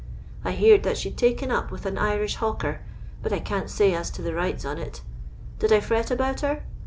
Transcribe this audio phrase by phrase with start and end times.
[0.43, 2.81] I heered that she'd taken up with an Irish hawker,
[3.21, 5.03] but I can't say as to tlie rights on it
[5.59, 6.63] Did I fret about her?